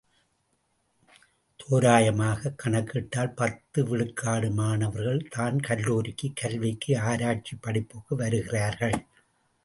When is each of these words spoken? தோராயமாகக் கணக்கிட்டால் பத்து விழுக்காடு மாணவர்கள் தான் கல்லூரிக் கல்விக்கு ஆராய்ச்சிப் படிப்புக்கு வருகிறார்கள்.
தோராயமாகக் 1.59 2.55
கணக்கிட்டால் 2.65 3.35
பத்து 3.35 3.83
விழுக்காடு 3.85 4.51
மாணவர்கள் 4.51 5.27
தான் 5.27 5.59
கல்லூரிக் 5.59 6.31
கல்விக்கு 6.35 6.99
ஆராய்ச்சிப் 6.99 7.61
படிப்புக்கு 7.61 8.15
வருகிறார்கள். 8.15 9.05